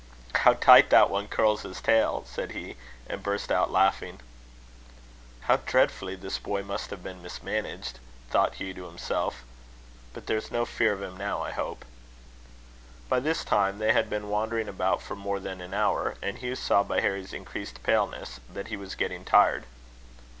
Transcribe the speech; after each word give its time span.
"How 0.33 0.53
tight 0.53 0.89
that 0.89 1.11
one 1.11 1.27
curls 1.27 1.61
his 1.61 1.79
tail!" 1.79 2.23
said 2.25 2.53
he, 2.53 2.75
and 3.05 3.21
burst 3.21 3.51
out 3.51 3.69
laughing. 3.69 4.19
"How 5.41 5.57
dreadfully 5.57 6.15
this 6.15 6.39
boy 6.39 6.63
must 6.63 6.89
have 6.89 7.03
been 7.03 7.21
mismanaged!" 7.21 7.99
thought 8.31 8.55
Hugh 8.55 8.73
to 8.73 8.85
himself. 8.87 9.43
"But 10.11 10.25
there 10.25 10.37
is 10.37 10.49
no 10.49 10.65
fear 10.65 10.93
of 10.93 11.03
him 11.03 11.17
now, 11.17 11.43
I 11.43 11.51
hope." 11.51 11.85
By 13.09 13.19
this 13.19 13.43
time 13.45 13.77
they 13.77 13.93
had 13.93 14.09
been 14.09 14.27
wandering 14.31 14.67
about 14.67 15.03
for 15.03 15.15
more 15.15 15.39
than 15.39 15.61
an 15.61 15.75
hour; 15.75 16.15
and 16.19 16.39
Hugh 16.39 16.55
saw, 16.55 16.81
by 16.81 17.01
Harry's 17.01 17.31
increased 17.31 17.83
paleness, 17.83 18.39
that 18.51 18.69
he 18.69 18.77
was 18.77 18.95
getting 18.95 19.23
tired. 19.23 19.65